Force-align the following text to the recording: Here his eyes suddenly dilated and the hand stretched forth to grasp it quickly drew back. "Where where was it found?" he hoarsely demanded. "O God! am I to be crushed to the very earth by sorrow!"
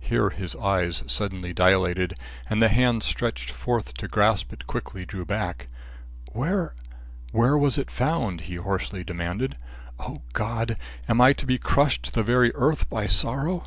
Here 0.00 0.30
his 0.30 0.56
eyes 0.56 1.04
suddenly 1.06 1.52
dilated 1.52 2.18
and 2.50 2.60
the 2.60 2.68
hand 2.68 3.04
stretched 3.04 3.48
forth 3.52 3.94
to 3.98 4.08
grasp 4.08 4.52
it 4.52 4.66
quickly 4.66 5.04
drew 5.04 5.24
back. 5.24 5.68
"Where 6.32 6.74
where 7.30 7.56
was 7.56 7.78
it 7.78 7.88
found?" 7.88 8.40
he 8.50 8.56
hoarsely 8.56 9.04
demanded. 9.04 9.56
"O 10.00 10.22
God! 10.32 10.76
am 11.08 11.20
I 11.20 11.32
to 11.34 11.46
be 11.46 11.58
crushed 11.58 12.02
to 12.06 12.12
the 12.12 12.24
very 12.24 12.50
earth 12.56 12.90
by 12.90 13.06
sorrow!" 13.06 13.66